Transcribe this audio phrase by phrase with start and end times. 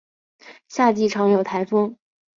[0.67, 1.95] 夏季常有台风。